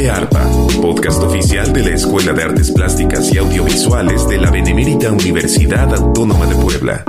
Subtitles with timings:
[0.00, 0.46] Oye Arpa,
[0.80, 6.46] podcast oficial de la Escuela de Artes Plásticas y Audiovisuales de la Benemérita Universidad Autónoma
[6.46, 7.04] de Puebla.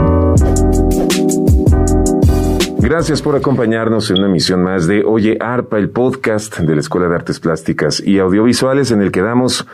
[2.79, 7.07] Gracias por acompañarnos en una emisión más de Oye Arpa, el podcast de la Escuela
[7.07, 9.65] de Artes Plásticas y Audiovisuales en el que damos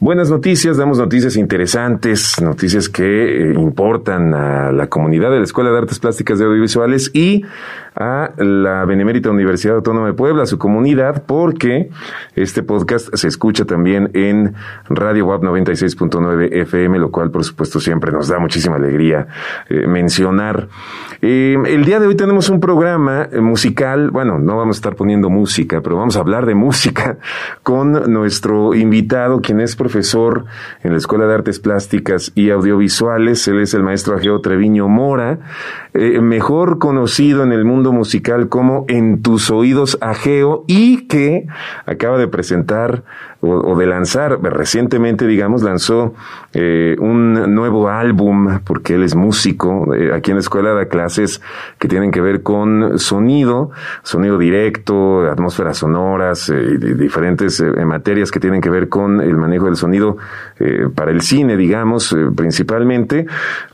[0.00, 5.70] buenas noticias, damos noticias interesantes, noticias que eh, importan a la comunidad de la Escuela
[5.70, 7.44] de Artes Plásticas y Audiovisuales y
[7.94, 11.90] a la Benemérita Universidad Autónoma de Puebla, a su comunidad, porque
[12.34, 14.54] este podcast se escucha también en
[14.88, 19.26] Radio WAP 96.9 FM, lo cual por supuesto siempre nos da muchísima alegría
[19.68, 20.68] eh, mencionar.
[21.20, 25.28] Eh, el día de hoy tenemos un programa musical, bueno, no vamos a estar poniendo
[25.28, 27.18] música, pero vamos a hablar de música
[27.62, 29.89] con nuestro invitado, quien es profesor
[30.82, 35.38] en la Escuela de Artes Plásticas y Audiovisuales, él es el maestro Ageo Treviño Mora,
[35.94, 41.46] mejor conocido en el mundo musical como En tus oídos Ageo y que
[41.86, 43.04] acaba de presentar
[43.42, 46.14] o, de lanzar recientemente, digamos, lanzó
[46.52, 49.94] eh, un nuevo álbum porque él es músico.
[49.94, 51.40] Eh, aquí en la escuela da clases
[51.78, 53.70] que tienen que ver con sonido,
[54.02, 59.76] sonido directo, atmósferas sonoras, eh, diferentes materias que tienen que ver con el manejo del
[59.76, 60.18] sonido
[60.94, 63.26] para el cine, digamos, principalmente,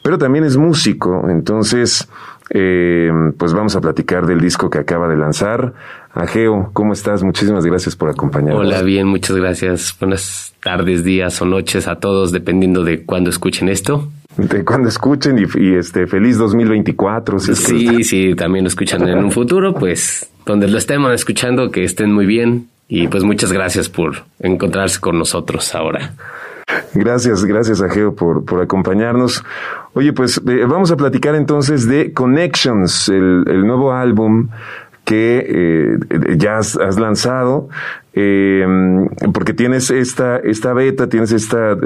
[0.03, 1.28] pero también es músico.
[1.28, 2.09] Entonces,
[2.50, 5.72] eh, pues vamos a platicar del disco que acaba de lanzar.
[6.17, 7.22] Ageo, ¿cómo estás?
[7.22, 8.67] Muchísimas gracias por acompañarnos.
[8.67, 9.95] Hola, bien, muchas gracias.
[10.00, 14.09] Buenas tardes, días o noches a todos, dependiendo de cuándo escuchen esto.
[14.39, 17.39] De cuando escuchen y, este feliz 2024.
[17.39, 22.12] sí, sí, también lo escuchan en un futuro, pues donde lo estemos escuchando, que estén
[22.12, 26.14] muy bien y pues muchas gracias por encontrarse con nosotros ahora.
[26.94, 29.44] Gracias, gracias Ageo por, por acompañarnos.
[29.94, 34.48] Oye, pues eh, vamos a platicar entonces de Connections, el, nuevo álbum
[35.06, 37.69] que eh, ya has, lanzado,
[38.12, 38.66] eh,
[39.32, 41.78] porque tienes esta, esta beta, tienes esta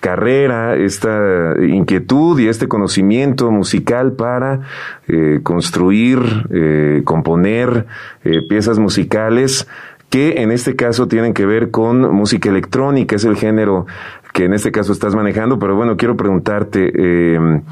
[0.00, 4.60] carrera, esta inquietud y este conocimiento musical para
[5.42, 6.20] construir,
[7.04, 7.86] componer
[8.48, 9.66] piezas musicales
[10.10, 13.86] que en este caso tienen que ver con música electrónica, es el género
[14.36, 17.62] que en este caso estás manejando, pero bueno, quiero preguntarte, eh,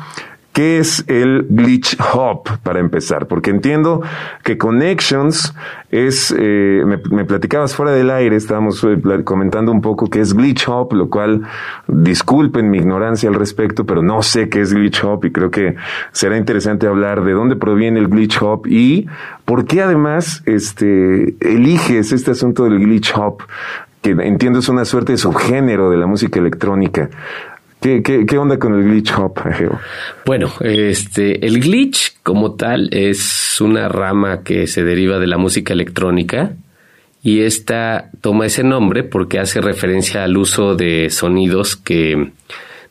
[0.55, 3.27] ¿Qué es el glitch hop para empezar?
[3.27, 4.03] Porque entiendo
[4.45, 5.53] que Connections
[5.91, 10.69] es, eh, me, platicabas fuera del aire, estábamos eh, comentando un poco qué es glitch
[10.69, 11.43] hop, lo cual
[11.89, 15.75] disculpen mi ignorancia al respecto, pero no sé qué es glitch hop y creo que
[16.13, 19.09] será interesante hablar de dónde proviene el glitch hop y
[19.45, 23.43] por qué además este, eliges este asunto del glitch hop
[24.03, 27.09] que entiendo es una suerte de subgénero de la música electrónica.
[27.85, 29.41] ¿Qué, onda con el glitch hop,
[30.25, 35.75] Bueno, este, el glitch como tal es una rama que se deriva de la música
[35.75, 36.53] electrónica
[37.23, 42.31] y esta toma ese nombre porque hace referencia al uso de sonidos que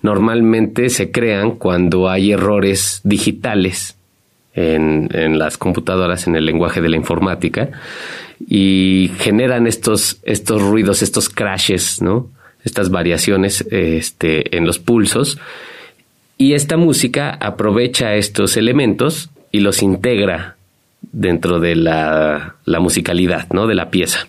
[0.03, 3.97] normalmente se crean cuando hay errores digitales
[4.53, 7.71] en, en las computadoras, en el lenguaje de la informática
[8.47, 12.29] y generan estos, estos ruidos, estos crashes, ¿no?
[12.63, 15.37] Estas variaciones este, en los pulsos.
[16.37, 20.57] Y esta música aprovecha estos elementos y los integra
[21.01, 23.67] dentro de la, musicalidad ¿no?
[23.67, 24.27] de la pieza.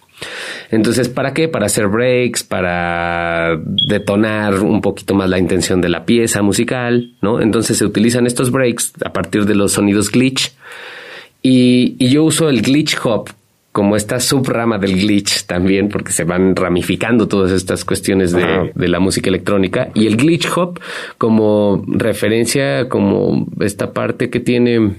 [0.70, 1.48] Entonces, ¿para qué?
[1.48, 3.58] Para hacer breaks, para
[3.88, 7.40] detonar un poquito más la intención de la pieza musical, ¿no?
[7.40, 10.52] Entonces se utilizan estos breaks a partir de los sonidos glitch.
[11.42, 13.30] Y yo uso el glitch hop
[13.74, 19.00] como esta subrama del glitch también, porque se van ramificando todas estas cuestiones de, la
[19.00, 20.78] música electrónica, y el glitch hop
[21.18, 24.94] como referencia, como esta parte que tiene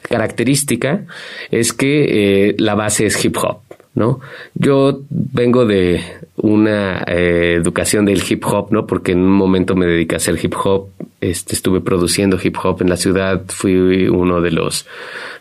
[0.00, 1.04] característica,
[1.50, 3.65] es que eh, la base es hip hop.
[3.96, 4.20] ¿No?
[4.54, 6.00] Yo vengo de
[6.36, 8.86] una eh, educación del hip hop, ¿no?
[8.86, 10.90] Porque en un momento me dediqué a hacer hip hop,
[11.20, 14.86] este, estuve produciendo hip hop en la ciudad, fui uno de los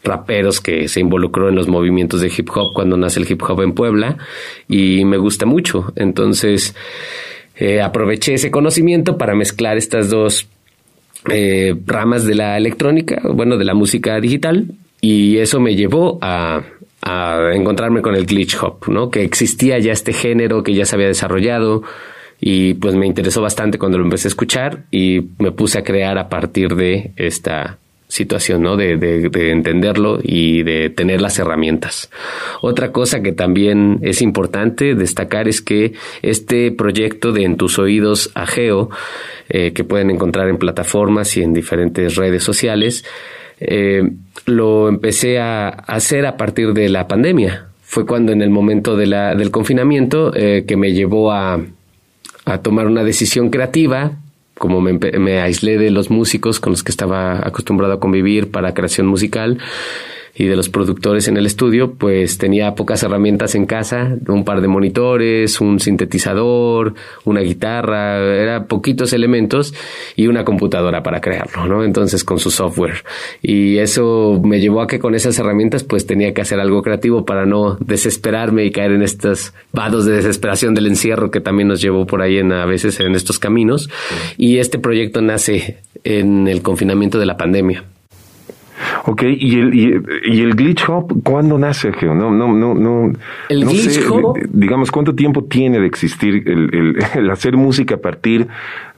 [0.03, 3.61] raperos que se involucró en los movimientos de hip hop cuando nace el hip hop
[3.61, 4.17] en Puebla
[4.69, 5.91] y me gusta mucho.
[5.97, 6.73] Entonces,
[7.57, 10.47] eh, aproveché ese conocimiento para mezclar estas dos
[11.29, 14.67] eh, ramas de la electrónica, bueno, de la música digital,
[15.01, 16.63] y eso me llevó a
[17.05, 19.09] a encontrarme con el glitch hop, ¿no?
[19.09, 21.83] Que existía ya este género que ya se había desarrollado
[22.41, 26.17] y pues me interesó bastante cuando lo empecé a escuchar y me puse a crear
[26.17, 28.75] a partir de esta situación, ¿no?
[28.75, 32.09] De, de, entenderlo y de tener las herramientas.
[32.61, 38.31] Otra cosa que también es importante destacar es que este proyecto de En tus oídos
[38.33, 38.89] Ageo,
[39.49, 43.05] eh, que pueden encontrar en plataformas y en diferentes redes sociales,
[43.59, 44.09] eh,
[44.45, 47.67] lo empecé a hacer a partir de la pandemia.
[47.81, 51.61] fue cuando en el momento del confinamiento eh, que me llevó a,
[52.45, 54.17] a tomar una decisión creativa
[54.57, 59.07] como me, aislé de los músicos con los que estaba acostumbrado a convivir para creación
[59.07, 59.59] musical,
[60.37, 64.59] y de los productores en el estudio, pues tenía pocas herramientas en casa, un par
[64.59, 66.93] de monitores, un sintetizador,
[67.23, 69.73] una guitarra, era poquitos elementos
[70.17, 71.85] y una computadora para crearlo, ¿no?
[71.85, 73.05] Entonces con su software.
[73.41, 77.25] Y eso me llevó a que con esas herramientas pues tenía que hacer algo creativo
[77.25, 81.81] para no desesperarme y caer en estos vados de desesperación del encierro que también nos
[81.81, 83.89] llevó por ahí en a veces en estos caminos.
[84.37, 87.85] Y este proyecto nace en el confinamiento de la pandemia.
[89.07, 92.15] Ok, ¿y el, y, el glitch hop cuándo nace, Geo?
[92.15, 93.13] No, no, no, no.
[93.49, 94.37] El glitch hop.
[94.49, 98.47] Digamos, ¿cuánto tiempo tiene de existir el, el, hacer música a partir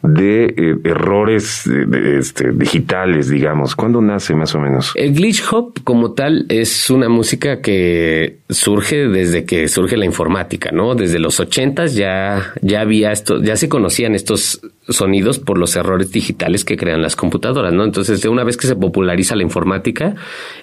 [0.03, 3.75] de eh, errores este, digitales, digamos?
[3.75, 4.91] ¿Cuándo nace más o menos?
[4.95, 10.71] El glitch hop como tal es una música que surge desde que surge la informática,
[10.71, 10.95] ¿no?
[10.95, 16.11] Desde los ochentas ya, ya había esto, ya se conocían estos sonidos por los errores
[16.11, 17.83] digitales que crean las computadoras, ¿no?
[17.83, 20.15] Entonces, de una vez que se populariza la informática,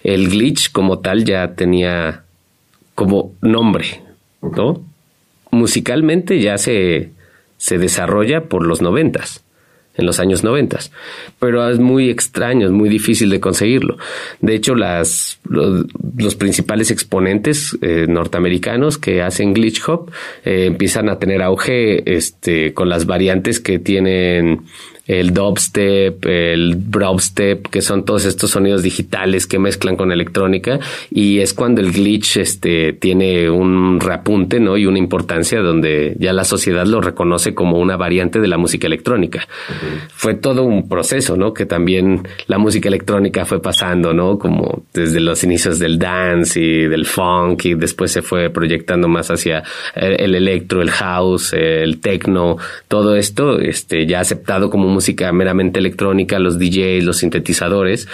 [0.02, 2.24] el glitch como tal ya tenía
[2.94, 4.02] como nombre,
[4.40, 4.82] ¿no?
[5.50, 7.10] Musicalmente ya se,
[7.64, 9.42] se desarrolla por los noventas
[9.96, 10.92] en los años noventas,
[11.38, 13.96] pero es muy extraño, es muy difícil de conseguirlo.
[14.40, 20.10] De hecho, las, los, principales exponentes eh, norteamericanos que hacen glitch hop
[20.44, 24.64] eh, empiezan a tener auge este, con las variantes que tienen
[25.06, 30.78] el dubstep, el browstep, que son todos estos sonidos digitales que mezclan con electrónica
[31.10, 34.74] y es cuando el glitch este tiene un reapunte, ¿no?
[34.76, 38.86] y una importancia donde ya la sociedad lo reconoce como una variante de la música
[38.86, 39.46] electrónica.
[40.08, 41.52] Fue todo un proceso, ¿no?
[41.52, 44.38] Que también la música electrónica fue pasando, ¿no?
[44.38, 49.30] Como desde los inicios del dance y del funk y después se fue proyectando más
[49.30, 49.62] hacia
[49.94, 52.56] el electro, el house, el techno,
[52.88, 58.08] todo esto este ya aceptado como música meramente electrónica, los DJs, los sintetizadores,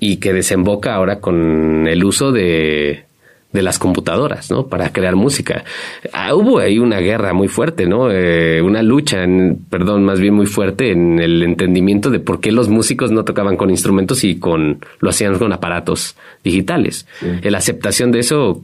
[0.00, 3.04] y que desemboca ahora con el uso de,
[3.52, 4.66] de las computadoras, ¿no?
[4.66, 5.64] Para crear música.
[6.12, 8.10] Ah, hubo ahí una guerra muy fuerte, ¿no?
[8.10, 12.52] Eh, una lucha, en, perdón, más bien muy fuerte en el entendimiento de por qué
[12.52, 17.06] los músicos no tocaban con instrumentos y con lo hacían con aparatos digitales.
[17.42, 18.62] La aceptación de eso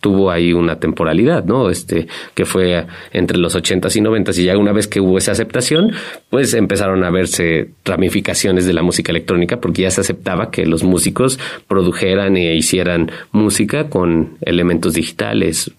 [0.00, 1.70] tuvo ahí una temporalidad, ¿no?
[1.70, 5.32] Este, que fue entre los ochentas y noventas y ya una vez que hubo esa
[5.32, 5.92] aceptación,
[6.30, 10.82] pues empezaron a verse ramificaciones de la música electrónica porque ya se aceptaba que los
[10.82, 11.38] músicos
[11.68, 15.70] produjeran e hicieran música con elementos digitales,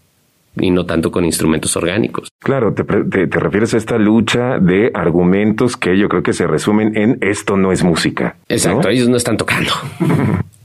[0.55, 2.29] y no tanto con instrumentos orgánicos.
[2.39, 6.97] Claro, te, te, refieres a esta lucha de argumentos que yo creo que se resumen
[6.97, 8.35] en esto no es música.
[8.49, 9.71] Exacto, ellos no están tocando.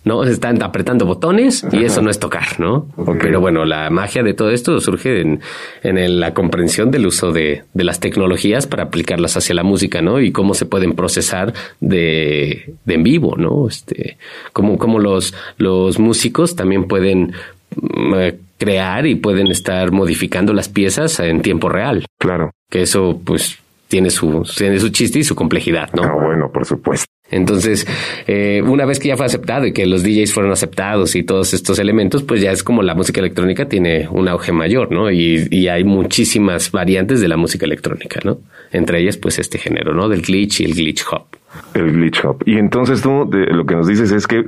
[0.04, 0.24] ¿no?
[0.24, 2.86] Están apretando botones y eso no es tocar, ¿no?
[3.20, 5.40] Pero bueno, la magia de todo esto surge en,
[5.82, 10.20] en la comprensión del uso de, de, las tecnologías para aplicarlas hacia la música, ¿no?
[10.20, 13.68] Y cómo se pueden procesar de, de en vivo, ¿no?
[13.68, 14.16] Este,
[14.52, 17.32] cómo, cómo los, los músicos también pueden
[17.74, 22.06] mm, eh, crear y pueden estar modificando las piezas en tiempo real.
[22.18, 22.50] Claro.
[22.70, 23.58] Que eso, pues,
[23.88, 26.02] tiene su, tiene su chiste y su complejidad, ¿no?
[26.02, 27.06] Ah, bueno, por supuesto.
[27.30, 27.86] Entonces,
[28.26, 31.54] eh, una vez que ya fue aceptado y que los DJs fueron aceptados y todos
[31.54, 35.10] estos elementos, pues ya es como la música electrónica tiene un auge mayor, ¿no?
[35.10, 38.38] Y, hay muchísimas variantes de la música electrónica, ¿no?
[38.70, 40.08] Entre ellas, pues este género, ¿no?
[40.08, 41.26] Del glitch y el glitch hop.
[41.74, 42.42] El glitch hop.
[42.46, 44.44] Y entonces tú lo que nos dices es que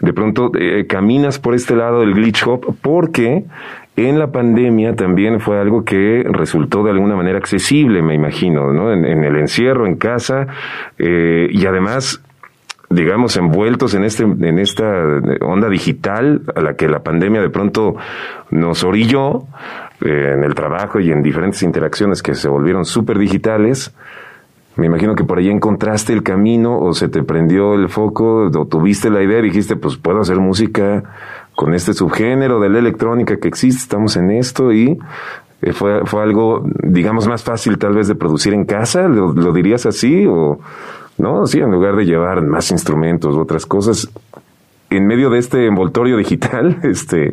[0.00, 3.44] de pronto eh, caminas por este lado del glitch hop porque
[3.96, 8.92] en la pandemia también fue algo que resultó de alguna manera accesible, me imagino, ¿no?
[8.92, 10.46] En, el encierro, en casa,
[10.98, 12.22] eh, y además
[12.94, 15.04] digamos, envueltos en este, en esta
[15.40, 17.96] onda digital a la que la pandemia de pronto
[18.50, 19.44] nos orilló
[20.02, 23.94] eh, en el trabajo y en diferentes interacciones que se volvieron súper digitales.
[24.76, 28.66] Me imagino que por ahí encontraste el camino o se te prendió el foco o
[28.66, 31.02] tuviste la idea y dijiste, pues puedo hacer música
[31.54, 34.98] con este subgénero de la electrónica que existe, estamos en esto y
[35.62, 39.86] eh, fue, fue algo, digamos, más fácil tal vez de producir en casa, ¿lo, dirías
[39.86, 40.26] así?
[40.26, 40.58] O,
[41.18, 41.46] ¿no?
[41.46, 44.08] Sí, en lugar de llevar más instrumentos u otras cosas,
[44.90, 47.32] en medio de este envoltorio digital, este, eh,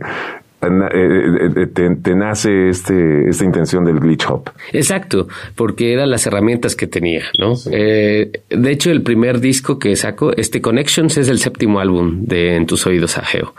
[0.61, 1.67] eh,
[2.03, 4.51] te, nace este, esta intención del glitch hop.
[4.73, 7.55] Exacto, porque eran las herramientas que tenía, ¿no?
[7.55, 12.67] de hecho, el primer disco que saco, este Connections, es el séptimo álbum de En
[12.67, 13.55] tus oídos Ageo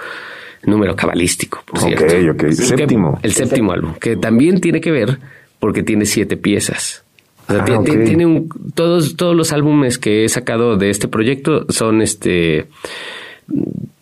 [0.64, 2.05] número cabalístico, por cierto.
[2.05, 2.52] Ok, ok.
[2.52, 3.19] Séptimo.
[3.23, 5.19] El séptimo álbum, que también tiene que ver
[5.59, 7.05] porque tiene siete piezas.
[7.49, 11.67] O sea, ah, tiene, un, todos, todos los álbumes que he sacado de este proyecto
[11.69, 12.67] son este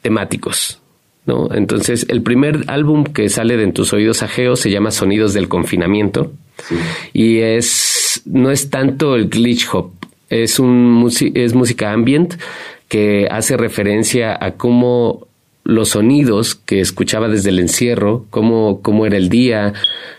[0.03, 0.81] temáticos.
[1.27, 1.49] ¿no?
[1.55, 5.49] Entonces, el primer álbum que sale de En tus oídos ajeos se llama Sonidos del
[5.49, 6.33] confinamiento
[7.12, 9.93] y es no es tanto el glitch hop,
[10.29, 12.35] es un es música ambient
[12.88, 15.28] que hace referencia a cómo
[15.69, 19.75] los sonidos que escuchaba desde el encierro, cómo, cómo era el día,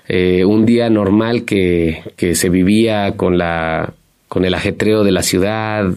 [0.08, 3.94] eh, un día normal que, que se vivía con la
[4.28, 5.92] con el ajetreo de la ciudad,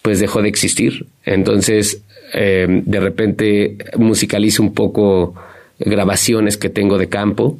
[0.00, 1.04] pues dejó de existir.
[1.26, 2.00] Entonces,
[2.32, 5.34] eh, de repente musicalizo un poco
[5.78, 7.58] grabaciones que tengo de campo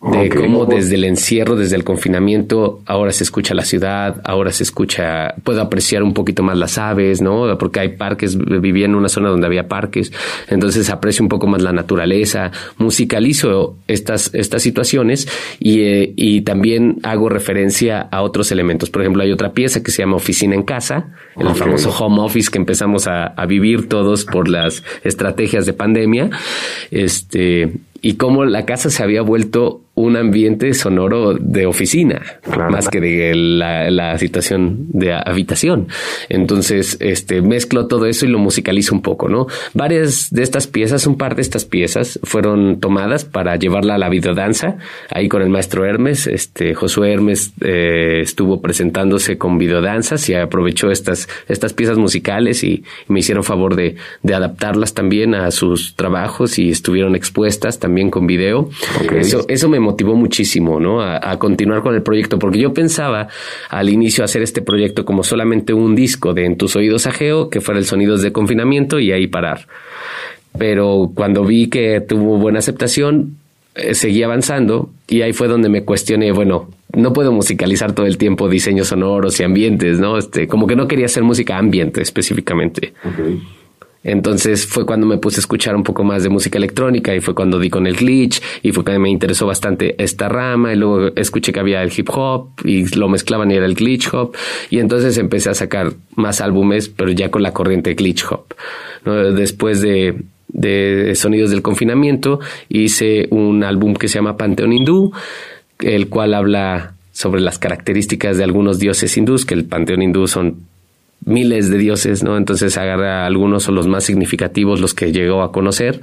[0.00, 4.62] de cómo desde el encierro, desde el confinamiento, ahora se escucha la ciudad, ahora se
[4.62, 7.56] escucha, puedo apreciar un poquito más las aves, ¿no?
[7.58, 10.12] Porque hay parques, vivía en una zona donde había parques,
[10.48, 16.98] entonces aprecio un poco más la naturaleza, musicalizo estas, estas situaciones y, eh, y también
[17.02, 18.90] hago referencia a otros elementos.
[18.90, 22.50] Por ejemplo, hay otra pieza que se llama Oficina en Casa, el famoso home office
[22.50, 26.30] que empezamos a, a vivir todos por las estrategias de pandemia,
[26.90, 27.72] este,
[28.02, 32.20] y cómo la casa se había vuelto un ambiente sonoro de oficina,
[32.70, 35.88] más que de la, situación de habitación.
[36.28, 39.46] Entonces, este, mezclo todo eso y lo musicalizo un poco, ¿no?
[39.72, 44.10] Varias de estas piezas, un par de estas piezas fueron tomadas para llevarla a la
[44.10, 44.76] videodanza,
[45.10, 50.90] ahí con el maestro Hermes, este, Josué Hermes eh, estuvo presentándose con videodanzas y aprovechó
[50.90, 56.58] estas, estas piezas musicales y, me hicieron favor de, de, adaptarlas también a sus trabajos
[56.58, 58.68] y estuvieron expuestas también con video.
[59.14, 61.00] Eso, eso me motivó muchísimo, ¿no?
[61.00, 63.28] A, continuar con el proyecto, porque yo pensaba
[63.70, 67.60] al inicio hacer este proyecto como solamente un disco de En tus oídos ajeo, que
[67.60, 69.68] fuera el sonidos de confinamiento y ahí parar.
[70.58, 73.36] Pero cuando vi que tuvo buena aceptación,
[73.76, 78.18] eh, seguí avanzando y ahí fue donde me cuestioné, bueno, no puedo musicalizar todo el
[78.18, 80.18] tiempo diseños sonoros y ambientes, ¿no?
[80.18, 82.94] Este, como que no quería hacer música ambiente específicamente.
[84.06, 87.34] Entonces fue cuando me puse a escuchar un poco más de música electrónica y fue
[87.34, 91.10] cuando di con el glitch y fue cuando me interesó bastante esta rama y luego
[91.16, 94.36] escuché que había el hip hop y lo mezclaban y era el glitch hop
[94.70, 98.54] y entonces empecé a sacar más álbumes pero ya con la corriente glitch hop.
[99.34, 100.14] Después de,
[100.46, 105.12] de Sonidos del Confinamiento hice un álbum que se llama Panteón Hindú,
[105.80, 110.58] el cual habla sobre las características de algunos dioses hindús, que el panteón hindú son
[111.24, 112.36] miles de dioses, ¿no?
[112.36, 116.00] Entonces agarra algunos o los más significativos, los que llegó a conocer,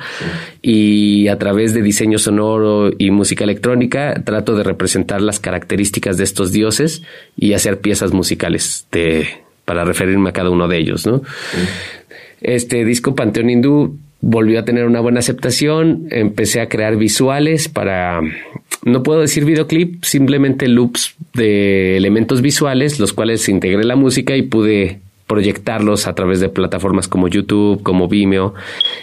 [0.61, 6.25] y a través de diseño sonoro y música electrónica trato de representar las características de
[6.25, 7.03] estos dioses
[7.37, 9.27] y hacer piezas musicales de,
[9.65, 11.21] para referirme a cada uno de ellos, ¿no?
[12.41, 18.21] Este disco Panteón Hindú volvió a tener una buena aceptación, empecé a crear visuales para,
[18.85, 24.41] no puedo decir videoclip, simplemente loops de elementos visuales, los cuales integré la música y
[24.43, 28.53] pude proyectarlos a través de plataformas como YouTube, como Vimeo,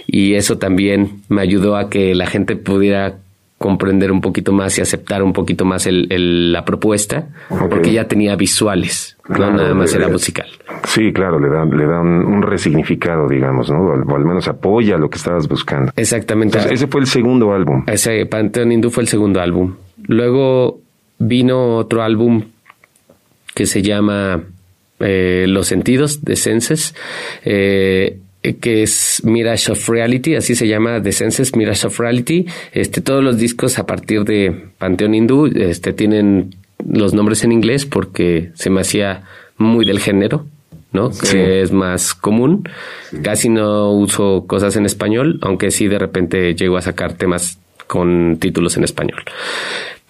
[0.06, 3.18] y eso también me ayudó a que la gente pudiera
[3.60, 7.28] comprender un poquito más y aceptar un poquito más el, la propuesta,
[7.68, 10.46] porque ya tenía visuales, no nada más era musical.
[10.84, 13.80] Sí, claro, le da, le da un, resignificado, digamos, ¿no?
[13.82, 15.92] O, al menos apoya lo que estabas buscando.
[15.94, 16.58] Exactamente.
[16.70, 17.84] ese fue el segundo álbum.
[17.86, 19.74] Ese Pantheon Hindú fue el segundo álbum.
[20.06, 20.80] Luego
[21.18, 22.44] vino otro álbum
[23.54, 24.40] que se llama
[25.00, 26.94] eh, Los Sentidos de Senses,
[27.44, 32.46] eh, que es Mirage of Reality, así se llama The Senses Mirage of Reality.
[32.72, 36.54] Este, todos los discos a partir de Panteón Hindú este, tienen
[36.90, 39.22] los nombres en inglés porque se me hacía
[39.58, 40.46] muy del género,
[40.92, 41.10] ¿no?
[41.10, 42.68] Que es más común.
[43.22, 48.38] Casi no uso cosas en español, aunque sí de repente llego a sacar temas con
[48.38, 49.22] títulos en español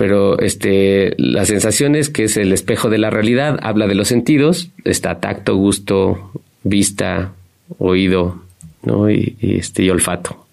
[0.00, 4.70] pero este, las sensaciones, que es el espejo de la realidad, habla de los sentidos,
[4.86, 6.32] está tacto, gusto,
[6.62, 7.34] vista,
[7.78, 8.42] oído,
[8.82, 9.10] ¿no?
[9.10, 10.46] y, este, y olfato.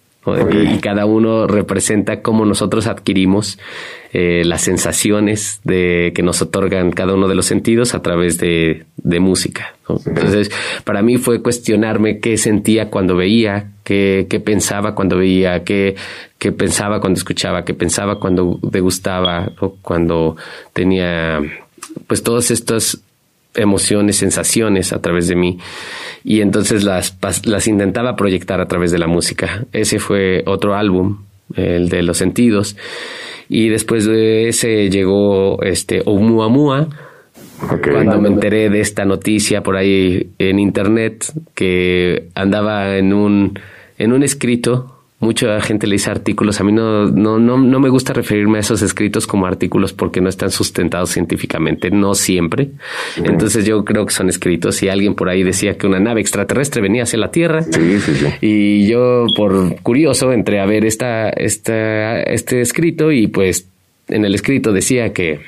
[0.51, 3.57] Y, cada uno representa cómo nosotros adquirimos
[4.11, 8.85] eh, las sensaciones de, que nos otorgan cada uno de los sentidos a través de,
[8.97, 9.75] de música.
[10.05, 10.51] Entonces,
[10.83, 15.95] para mí fue cuestionarme qué sentía cuando veía, qué, qué pensaba cuando veía, qué,
[16.37, 20.35] qué pensaba cuando escuchaba, qué pensaba cuando degustaba o cuando
[20.73, 21.39] tenía
[22.07, 22.99] pues todas estas
[23.57, 25.59] emociones, sensaciones a través de mí.
[26.23, 29.65] Y entonces las, las intentaba proyectar a través de la música.
[29.73, 32.77] Ese fue otro álbum, el de los sentidos.
[33.49, 36.87] Y después de ese llegó este Oumuamua,
[37.83, 43.59] cuando me enteré de esta noticia por ahí en internet que andaba en un,
[43.97, 46.61] en un escrito Mucha gente le dice artículos.
[46.61, 50.21] A mí no, no, no, no me gusta referirme a esos escritos como artículos porque
[50.21, 52.69] no están sustentados científicamente, no siempre.
[53.23, 56.83] Entonces yo creo que son escritos y alguien por ahí decía que una nave extraterrestre
[56.83, 57.63] venía hacia la Tierra.
[57.63, 58.27] Sí, sí, sí.
[58.41, 63.67] Y yo, por curioso, entré a ver esta, esta, este escrito y pues
[64.09, 65.39] en el escrito decía que,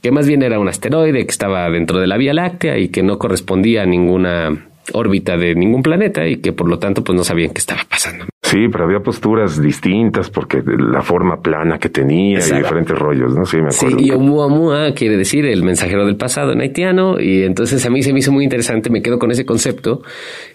[0.00, 3.02] que más bien era un asteroide que estaba dentro de la Vía Láctea y que
[3.02, 7.24] no correspondía a ninguna órbita de ningún planeta y que por lo tanto pues no
[7.24, 8.24] sabían qué estaba pasando.
[8.50, 13.46] Sí, pero había posturas distintas porque la forma plana que tenía y diferentes rollos, ¿no?
[13.46, 13.98] Sí, me acuerdo.
[13.98, 18.02] Sí, y Oumuamua quiere decir el mensajero del pasado en haitiano y entonces a mí
[18.02, 20.02] se me hizo muy interesante, me quedo con ese concepto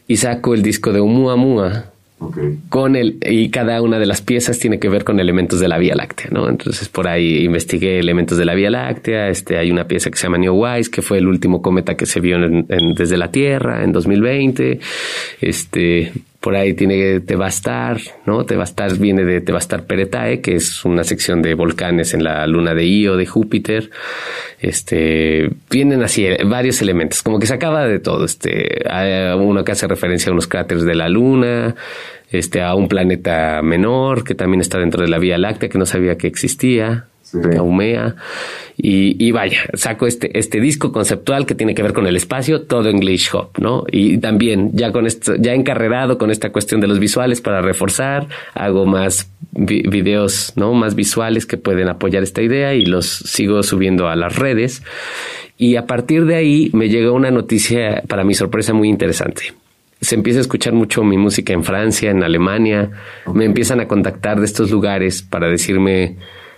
[0.10, 1.86] y saco el disco de Oumuamua
[2.70, 5.78] con el, y cada una de las piezas tiene que ver con elementos de la
[5.78, 6.50] Vía Láctea, ¿no?
[6.50, 9.30] Entonces por ahí investigué elementos de la Vía Láctea.
[9.30, 12.20] Este, hay una pieza que se llama Neowise, que fue el último cometa que se
[12.20, 14.80] vio desde la Tierra en 2020.
[15.42, 16.12] Este,
[16.46, 18.46] por ahí tiene Tebastar, ¿no?
[18.46, 22.86] Tebastar viene de Tebastar Peretae, que es una sección de volcanes en la luna de
[22.86, 23.90] Io de Júpiter.
[24.60, 28.26] Este, vienen así eh, varios elementos, como que se acaba de todo.
[28.26, 31.74] Este, hay uno que hace referencia a unos cráteres de la luna,
[32.30, 35.88] este, a un planeta menor que también está dentro de la Vía Láctea, que no
[35.88, 38.16] sabía que existía humea.
[38.78, 42.90] Y, vaya, saco este, este disco conceptual que tiene que ver con el espacio, todo
[42.90, 43.86] en Glitch Hop, ¿no?
[43.90, 48.28] Y también ya con esto, ya encarrerado con esta cuestión de los visuales para reforzar,
[48.54, 50.74] hago más videos, ¿no?
[50.74, 54.84] Más visuales que pueden apoyar esta idea y los sigo subiendo a las redes.
[55.58, 59.54] Y a partir de ahí me llega una noticia, para mi sorpresa, muy interesante
[60.02, 62.92] se empieza a escuchar mucho mi música en Francia, en Alemania,
[63.34, 66.18] me empiezan a contactar de estos lugares para decirme,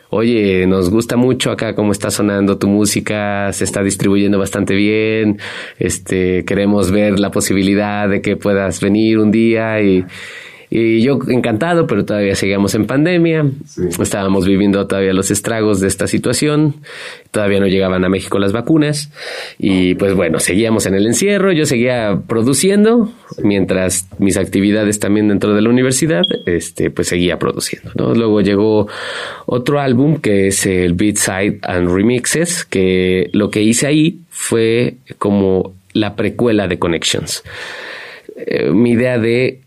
[0.09, 5.39] oye, nos gusta mucho acá cómo está sonando tu música, se está distribuyendo bastante bien,
[5.79, 10.05] este, queremos ver la posibilidad de que puedas venir un día y,
[10.69, 13.45] y yo encantado, pero todavía seguíamos en pandemia.
[14.01, 16.75] Estábamos viviendo todavía los estragos de esta situación.
[17.31, 19.09] Todavía no llegaban a México las vacunas.
[19.57, 21.53] Y pues bueno, seguíamos en el encierro.
[21.53, 23.09] Yo seguía produciendo
[23.41, 27.91] mientras mis actividades también dentro de la universidad, este, pues seguía produciendo.
[27.95, 28.13] ¿no?
[28.13, 28.87] Luego llegó
[29.45, 35.73] otro álbum que es el Beatside and Remixes, que lo que hice ahí fue como
[35.93, 37.43] la precuela de Connections.
[38.35, 39.61] Eh, mi idea de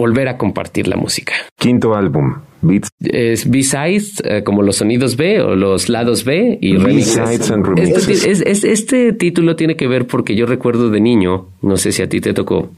[0.00, 1.34] volver a compartir la música.
[1.58, 2.88] Quinto álbum, Beats.
[3.00, 7.50] Es B-Sides, eh, como los sonidos B o los lados B y remixes.
[7.50, 8.24] And remixes.
[8.46, 12.08] Este, este, título tiene que ver porque yo recuerdo de niño, no sé si a
[12.08, 12.70] ti te tocó,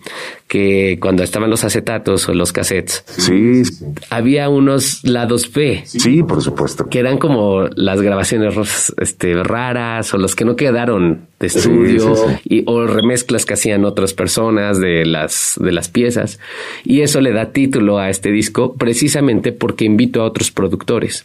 [0.49, 3.63] que cuando estaban los acetatos o los cassettes, sí,
[4.11, 5.83] había unos lados B.
[5.85, 6.89] Sí, por supuesto.
[6.89, 12.15] Que eran como las grabaciones este, raras o los que no quedaron de estudio
[12.45, 16.41] y, o remezclas que hacían otras personas de las, de las piezas.
[16.85, 21.25] Y eso le da título a este disco precisamente por que invito a otros productores.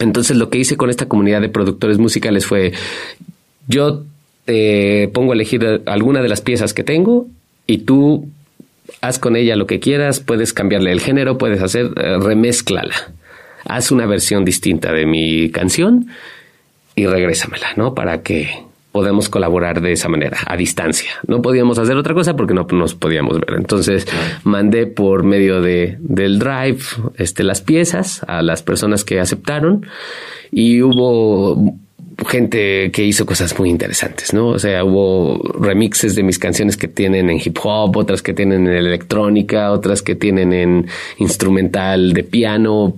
[0.00, 2.72] Entonces lo que hice con esta comunidad de productores musicales fue,
[3.68, 4.02] yo
[4.46, 7.26] te pongo a elegir alguna de las piezas que tengo
[7.66, 8.28] y tú
[9.02, 12.94] haz con ella lo que quieras, puedes cambiarle el género, puedes hacer, eh, remezclala.
[13.64, 16.06] Haz una versión distinta de mi canción
[16.94, 17.94] y regrésamela, ¿no?
[17.94, 18.48] Para que
[18.92, 21.10] podemos colaborar de esa manera, a distancia.
[21.26, 23.54] No podíamos hacer otra cosa porque no nos podíamos ver.
[23.58, 24.06] Entonces
[24.44, 26.78] mandé por medio de, del Drive
[27.18, 29.84] este, las piezas a las personas que aceptaron
[30.50, 31.76] y hubo
[32.26, 34.48] gente que hizo cosas muy interesantes, ¿no?
[34.48, 38.66] O sea, hubo remixes de mis canciones que tienen en hip hop, otras que tienen
[38.66, 40.86] en electrónica, otras que tienen en
[41.18, 42.94] instrumental de piano,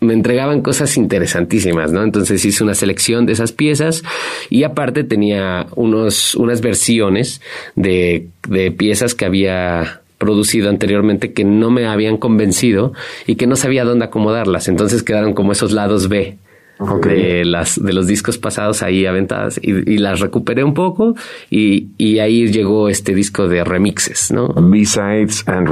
[0.00, 2.02] me entregaban cosas interesantísimas, ¿no?
[2.02, 4.02] Entonces hice una selección de esas piezas
[4.50, 7.40] y aparte tenía unos, unas versiones
[7.74, 12.92] de, de piezas que había producido anteriormente que no me habían convencido
[13.26, 14.68] y que no sabía dónde acomodarlas.
[14.68, 16.38] Entonces quedaron como esos lados B
[16.78, 21.14] de las de los discos pasados ahí aventadas y, las recuperé un poco
[21.50, 24.48] y, y, ahí llegó este disco de remixes, ¿no?
[24.48, 25.68] B-sides and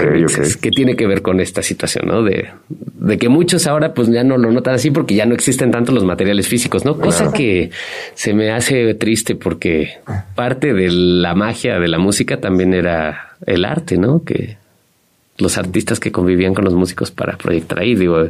[0.00, 0.56] remixes.
[0.56, 2.22] que tiene que ver con esta situación, ¿no?
[2.22, 5.70] De, de que muchos ahora pues ya no lo notan así porque ya no existen
[5.70, 6.98] tanto los materiales físicos, ¿no?
[6.98, 7.70] Cosa que
[8.14, 9.98] se me hace triste porque
[10.34, 14.24] parte de la magia de la música también era el arte, ¿no?
[14.24, 14.57] Que
[15.38, 17.94] los artistas que convivían con los músicos para proyectar ahí.
[17.94, 18.28] Digo,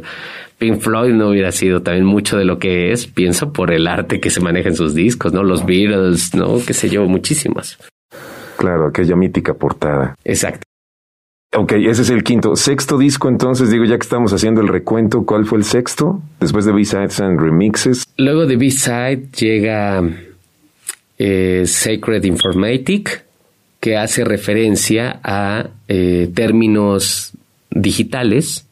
[0.57, 4.19] Pink Floyd no hubiera sido también mucho de lo que es, pienso, por el arte
[4.19, 5.43] que se maneja en sus discos, ¿no?
[5.43, 6.57] Los Beatles, ¿no?
[6.65, 7.77] Qué sé yo, muchísimas.
[8.57, 10.15] Claro, aquella mítica portada.
[10.23, 10.63] Exacto.
[11.55, 12.55] Ok, ese es el quinto.
[12.55, 16.21] Sexto disco, entonces, digo, ya que estamos haciendo el recuento, ¿cuál fue el sexto?
[16.39, 18.05] Después de B-Sides and Remixes.
[18.17, 20.03] Luego de B-Side llega
[21.17, 23.25] eh, Sacred Informatic,
[23.79, 27.31] que hace referencia a eh, términos
[27.71, 28.67] digitales,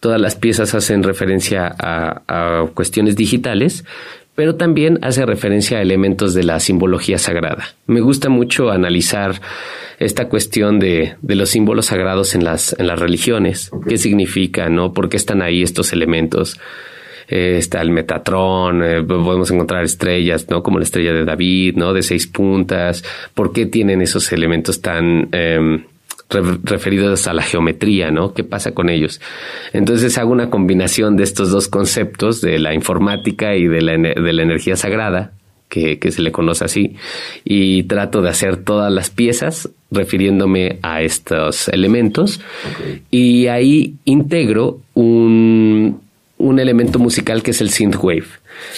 [0.00, 3.84] todas las piezas hacen referencia a, cuestiones digitales,
[4.34, 7.74] pero también hace referencia a elementos de la simbología sagrada.
[7.86, 9.40] Me gusta mucho analizar
[9.98, 13.70] esta cuestión de, los símbolos sagrados en las, en las religiones.
[13.88, 14.92] ¿Qué significa, no?
[14.92, 16.58] ¿Por qué están ahí estos elementos?
[17.34, 20.62] Eh, está el Metatron, eh, podemos encontrar estrellas, ¿no?
[20.62, 21.94] Como la estrella de David, ¿no?
[21.94, 23.02] De seis puntas.
[23.32, 25.82] ¿Por qué tienen esos elementos tan em,
[26.28, 28.34] referidos a la geometría, ¿no?
[28.34, 29.18] ¿Qué pasa con ellos?
[29.72, 34.32] Entonces hago una combinación de estos dos conceptos, de la informática y de la, de
[34.34, 35.32] la energía sagrada,
[35.70, 36.96] que, se le conoce así,
[37.44, 42.42] y trato de hacer todas las piezas refiriéndome a estos elementos,
[43.10, 46.02] y ahí integro un,
[46.42, 48.26] un elemento musical que es el synthwave.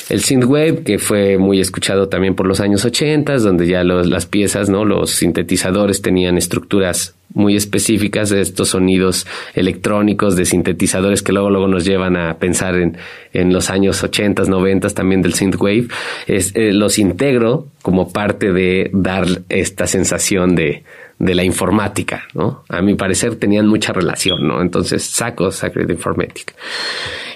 [0.09, 4.69] El synthwave, que fue muy escuchado también por los años 80, donde ya las piezas,
[4.69, 4.85] ¿no?
[4.85, 11.67] los sintetizadores tenían estructuras muy específicas de estos sonidos electrónicos de sintetizadores que luego, luego
[11.67, 12.97] nos llevan a pensar en,
[13.33, 15.89] en los años 80, 90 también del synthwave.
[16.27, 20.85] Es, eh, los integro como parte de dar esta sensación de,
[21.19, 22.65] de la informática, ¿no?
[22.69, 24.61] A mi parecer tenían mucha relación, ¿no?
[24.61, 26.55] Entonces saco Sacred Informatic.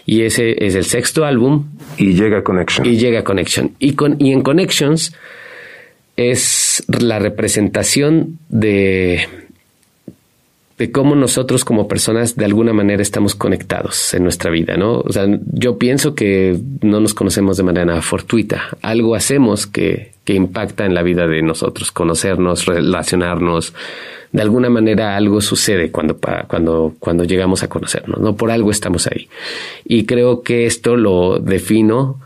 [0.05, 1.67] Y ese es el sexto álbum.
[1.97, 2.87] Y llega Connection.
[2.87, 3.75] Y llega Connection.
[3.79, 5.15] Y, con, y en Connections
[6.17, 9.27] es la representación de,
[10.79, 15.01] de cómo nosotros como personas de alguna manera estamos conectados en nuestra vida, ¿no?
[15.01, 18.77] O sea, yo pienso que no nos conocemos de manera fortuita.
[18.81, 23.75] Algo hacemos que, que impacta en la vida de nosotros, conocernos, relacionarnos,
[24.31, 28.37] de alguna manera algo sucede cuando, cuando, cuando llegamos a conocernos, ¿no?
[28.37, 29.29] Por algo estamos ahí.
[29.85, 32.21] Y creo que esto lo defino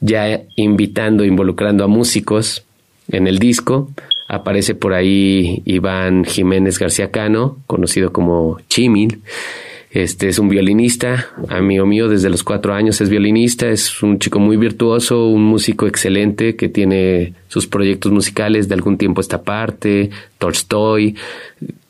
[0.00, 2.64] ya invitando, involucrando a músicos
[3.10, 3.90] en el disco.
[4.32, 9.20] Aparece por ahí Iván Jiménez García Cano, conocido como Chimil,
[9.90, 14.38] este es un violinista, amigo mío desde los cuatro años es violinista, es un chico
[14.38, 20.08] muy virtuoso, un músico excelente que tiene sus proyectos musicales de algún tiempo esta parte,
[20.38, 21.14] Tolstoy,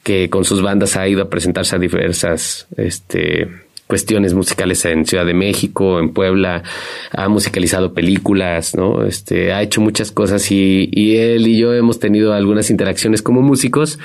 [0.03, 3.49] que con sus bandas ha ido a presentarse a diversas este,
[3.93, 6.63] cuestiones musicales en Ciudad de México, en Puebla,
[7.11, 9.05] ha musicalizado películas, ¿no?
[9.05, 13.43] Este, ha hecho muchas cosas y, y él y yo hemos tenido algunas interacciones como
[13.43, 13.99] músicos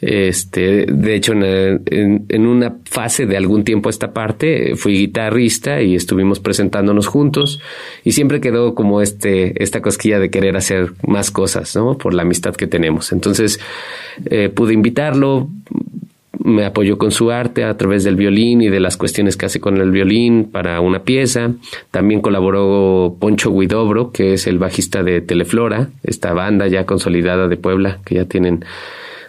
[0.00, 6.38] este, de hecho, en, una fase de algún tiempo esta parte, fui guitarrista y estuvimos
[6.38, 7.60] presentándonos juntos
[8.04, 11.98] y siempre quedó como este, esta cosquilla de querer hacer más cosas, ¿no?
[11.98, 13.12] Por la amistad que tenemos.
[13.12, 13.58] Entonces,
[14.26, 15.48] eh, pude invitarlo,
[16.38, 19.60] me apoyó con su arte a través del violín y de las cuestiones que hace
[19.60, 21.52] con el violín para una pieza.
[21.90, 27.56] También colaboró Poncho Guidobro, que es el bajista de Teleflora, esta banda ya consolidada de
[27.56, 28.64] Puebla, que ya tienen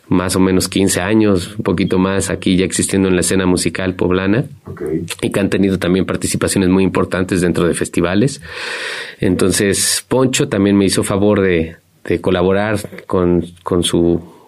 [0.07, 3.93] más o menos 15 años, un poquito más aquí ya existiendo en la escena musical
[3.93, 4.45] poblana
[5.21, 8.41] y que han tenido también participaciones muy importantes dentro de festivales.
[9.19, 14.38] Entonces, Poncho también me hizo favor de, de colaborar con, con su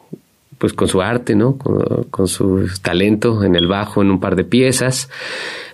[0.61, 1.57] pues con su arte, ¿no?
[1.57, 5.09] Con, su talento en el bajo, en un par de piezas.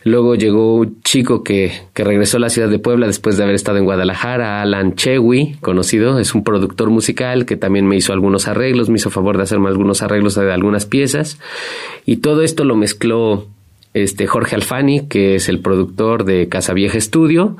[0.06, 3.56] Luego llegó un chico que, que, regresó a la ciudad de Puebla después de haber
[3.56, 8.48] estado en Guadalajara, Alan Chewi, conocido, es un productor musical que también me hizo algunos
[8.48, 11.38] arreglos, me hizo favor de hacerme algunos arreglos de algunas piezas.
[12.06, 13.46] Y todo esto lo mezcló
[13.94, 17.58] este Jorge Alfani, que es el productor de Casa Vieja Estudio.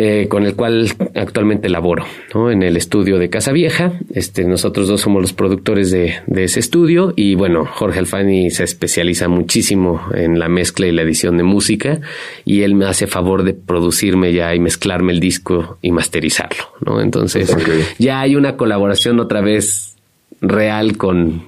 [0.00, 2.52] Eh, con el cual actualmente laboro ¿no?
[2.52, 3.94] en el estudio de Casa Vieja.
[4.14, 8.62] Este, nosotros dos somos los productores de, de, ese estudio y bueno, Jorge Alfani se
[8.62, 12.00] especializa muchísimo en la mezcla y la edición de música
[12.44, 16.62] y él me hace favor de producirme ya y mezclarme el disco y masterizarlo.
[16.86, 17.00] ¿no?
[17.00, 17.56] Entonces
[17.98, 19.96] ya hay una colaboración otra vez
[20.40, 21.42] real con,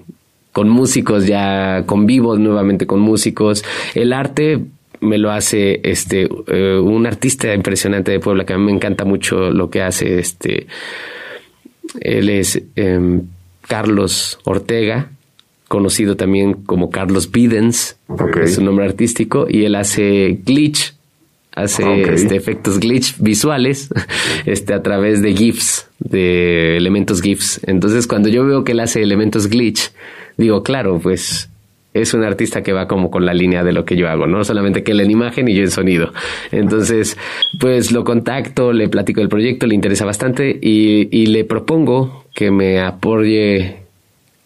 [0.50, 3.64] con músicos, ya con vivos nuevamente con músicos.
[3.94, 4.60] El arte
[5.00, 9.04] me lo hace este eh, un artista impresionante de Puebla que a mí me encanta
[9.04, 10.66] mucho lo que hace este
[12.00, 13.22] él es em,
[13.66, 15.10] Carlos Ortega
[15.68, 17.96] conocido también como Carlos Bidens
[18.42, 20.94] es su nombre artístico y él hace glitch
[21.54, 23.88] hace este, efectos glitch visuales
[24.46, 27.60] este a través de gifs de elementos gifs.
[27.66, 29.92] Entonces cuando yo veo que él hace elementos glitch
[30.36, 31.48] digo claro pues
[31.92, 34.44] es un artista que va como con la línea de lo que yo hago, no
[34.44, 36.12] solamente que él en imagen y yo en sonido.
[36.52, 37.16] Entonces,
[37.58, 42.80] pues lo contacto, le platico del proyecto, le interesa bastante y, le propongo que me
[42.80, 43.78] apoye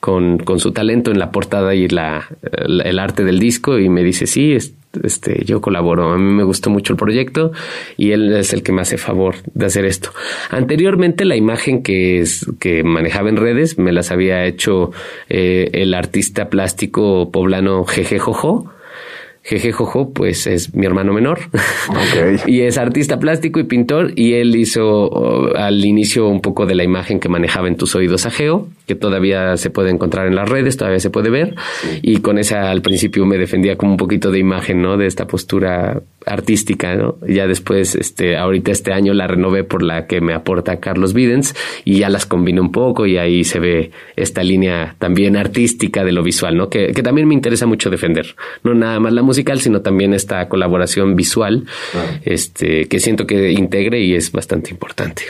[0.00, 2.28] con, su talento en la portada y la,
[2.66, 4.57] el arte del disco y me dice, sí,
[5.02, 6.12] este, yo colaboro.
[6.12, 7.52] A mí me gustó mucho el proyecto
[7.96, 10.11] y él es el que me hace favor de hacer esto.
[10.50, 14.92] Anteriormente la imagen que, es, que manejaba en redes me las había hecho
[15.28, 18.73] eh, el artista plástico poblano Jeje Jojo
[19.46, 21.38] Jeje Jojo, pues es mi hermano menor.
[22.46, 24.12] y es artista plástico y pintor.
[24.16, 27.94] Y él hizo oh, al inicio un poco de la imagen que manejaba en tus
[27.94, 31.57] oídos a Geo, que todavía se puede encontrar en las redes, todavía se puede ver.
[32.00, 34.96] Y con esa al principio me defendía como un poquito de imagen, ¿no?
[34.96, 37.16] De esta postura artística, ¿no?
[37.28, 41.54] Ya después, este, ahorita este año la renové por la que me aporta Carlos Videns
[41.85, 46.12] y ya las combino un poco y ahí se ve esta línea también artística de
[46.12, 46.70] lo visual, ¿no?
[46.70, 48.35] Que, que también me interesa mucho defender.
[48.62, 51.66] No nada más la musical, sino también esta colaboración visual,
[52.25, 55.25] este, que siento que integre y es bastante importante.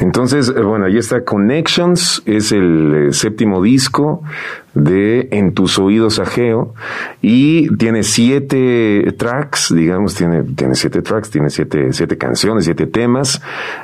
[0.00, 4.22] Entonces, eh, bueno, ahí está Connections, es el eh, séptimo disco
[4.74, 6.74] de En tus oídos Ageo
[7.20, 13.40] y tiene siete tracks, digamos, tiene, tiene siete tracks, tiene siete, siete canciones, siete temas.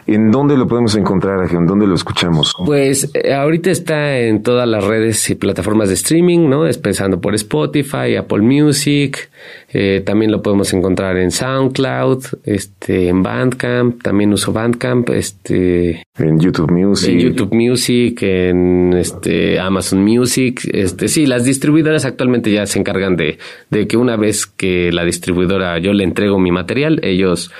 [0.07, 1.61] ¿En dónde lo podemos encontrar, Ageo?
[1.61, 2.55] ¿En dónde lo escuchamos?
[2.65, 6.67] Pues eh, ahorita está en todas las redes y plataformas de streaming, ¿no?
[6.67, 9.31] Es pensando por Spotify, Apple Music,
[9.73, 16.39] eh, también lo podemos encontrar en SoundCloud, este, en Bandcamp, también uso Bandcamp, este, en
[16.39, 22.67] YouTube Music, en YouTube Music, en este Amazon Music, este, sí, las distribuidoras actualmente ya
[22.67, 23.39] se encargan de,
[23.71, 27.51] de que una vez que la distribuidora yo le entrego mi material, ellos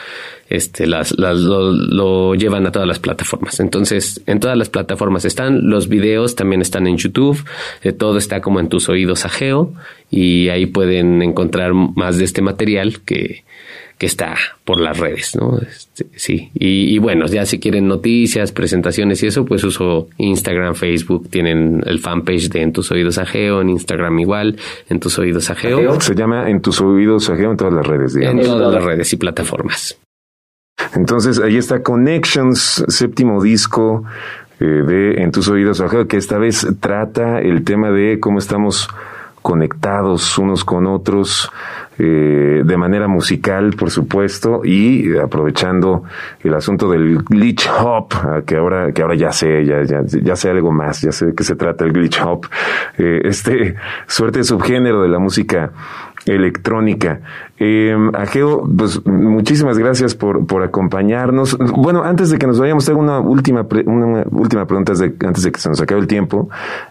[0.49, 3.61] este, las, lo, llevan a todas las plataformas.
[3.61, 7.45] Entonces, en todas las plataformas están, los videos también están en YouTube,
[7.83, 9.73] eh, todo está como en tus oídos ajeo
[10.11, 13.45] y ahí pueden encontrar más de este material que,
[13.99, 15.59] que está por las redes, ¿no?
[15.59, 16.51] Este, sí.
[16.55, 21.99] Y, bueno, ya si quieren noticias, presentaciones y eso, pues uso Instagram, Facebook, tienen el
[21.99, 24.57] fanpage de En tus oídos ajeo, en Instagram igual,
[24.89, 26.01] En tus oídos ajeo.
[26.01, 28.45] Se llama En tus oídos ajeo en todas las redes, digamos.
[28.45, 29.99] En todas las redes y plataformas.
[30.95, 34.05] Entonces ahí está Connections, séptimo disco
[34.61, 38.89] eh, de En tus oídos, que esta vez trata el tema de cómo estamos
[39.43, 41.51] conectados unos con otros
[41.99, 46.05] eh, de manera musical, por supuesto, y aprovechando
[46.41, 50.37] el asunto del glitch hop, ah, que ahora que ahora ya sé, ya, ya, ya
[50.37, 52.47] sé algo más, ya sé de qué se trata el glitch hop,
[52.99, 53.75] eh, este
[54.07, 55.73] suerte subgénero de la música
[56.29, 57.21] electrónica.
[57.59, 61.57] Eh, Ageo, pues muchísimas gracias por, por acompañarnos.
[61.59, 65.61] Bueno, antes de que nos vayamos, tengo una última, una última pregunta antes de, que
[65.61, 66.49] se nos acabe el tiempo.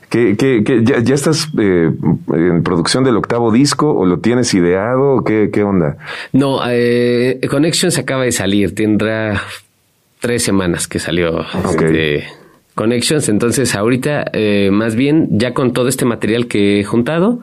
[0.10, 1.92] ¿Que, que, ya, ya, estás eh,
[2.34, 5.98] en producción del octavo disco o lo tienes ideado o qué, qué onda?
[6.34, 9.42] No, eh, Connection se acaba de salir, tendrá
[10.20, 11.42] tres semanas que salió.
[11.42, 12.26] Este,
[12.78, 13.28] Connections.
[13.28, 17.40] Entonces, ahorita, eh, más bien, ya con todo este material que he juntado,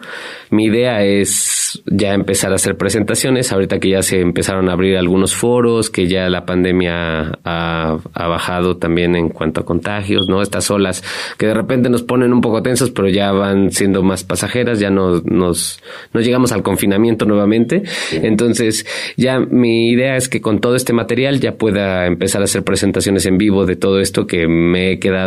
[0.51, 3.53] mi idea es ya empezar a hacer presentaciones.
[3.53, 8.77] Ahorita que ya se empezaron a abrir algunos foros, que ya la pandemia ha, bajado
[8.77, 10.41] también en cuanto a contagios, ¿no?
[10.41, 11.03] Estas olas
[11.37, 14.91] que de repente nos ponen un poco tensos, pero ya van siendo más pasajeras, ya
[14.91, 17.83] no, nos, no llegamos al confinamiento nuevamente.
[18.13, 22.63] Entonces, ya mi idea es que con todo este material ya pueda empezar a hacer
[22.63, 25.24] presentaciones en vivo de todo esto que me he quedado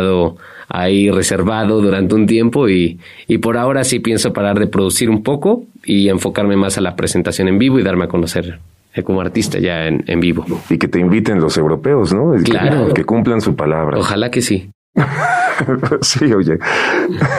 [0.68, 5.22] ahí reservado durante un tiempo y, y por ahora sí pienso parar de producir un
[5.22, 8.58] poco y enfocarme más a la presentación en vivo y darme a conocer
[8.94, 10.44] eh, como artista ya en, en vivo.
[10.68, 12.32] Y que te inviten los europeos, ¿no?
[12.44, 12.92] Claro.
[12.92, 13.98] Que, cumplan su palabra.
[13.98, 14.70] Ojalá que sí.
[16.00, 16.58] sí, oye.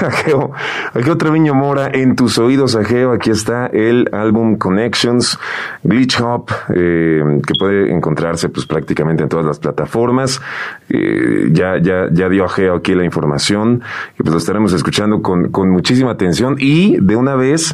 [0.02, 0.52] Ageo,
[0.94, 5.38] Ageo Treviño Mora, en tus oídos, Ageo, aquí está el álbum Connections,
[5.84, 10.42] Glitch Hop, eh, que puede encontrarse pues prácticamente en todas las plataformas.
[10.90, 13.82] Eh, ya, ya, ya dio Ageo aquí la información
[14.18, 17.74] y pues lo estaremos escuchando con, con muchísima atención y de una vez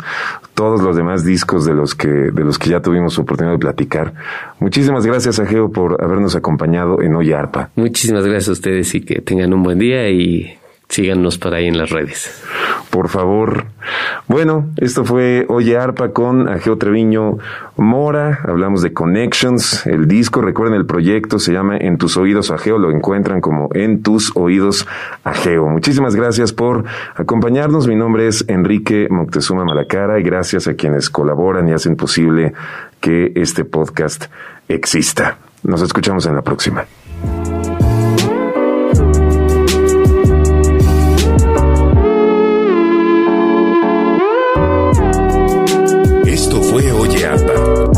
[0.56, 4.14] todos los demás discos de los que, de los que ya tuvimos oportunidad de platicar.
[4.60, 7.70] Muchísimas gracias, Ageo, por habernos acompañado en Hoy Arpa.
[7.76, 10.58] Muchísimas gracias a ustedes y que tengan un buen día y
[10.90, 12.44] síganos por ahí en las redes.
[12.90, 13.66] Por favor.
[14.28, 17.38] Bueno, esto fue Oye Arpa con Ageo Treviño
[17.78, 18.40] Mora.
[18.44, 20.42] Hablamos de Connections, el disco.
[20.42, 22.78] Recuerden, el proyecto se llama En tus oídos Ageo.
[22.78, 24.88] Lo encuentran como En tus oídos
[25.24, 25.68] Ageo.
[25.68, 27.88] Muchísimas gracias por acompañarnos.
[27.88, 32.54] Mi nombre es Enrique Moctezuma Malacara y gracias a quienes colaboran y hacen posible
[33.00, 34.26] que este podcast
[34.68, 35.38] exista.
[35.64, 36.86] Nos escuchamos en la próxima.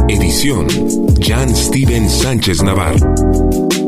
[0.10, 0.68] Edición
[1.22, 3.87] Jan Steven Sánchez Navarro.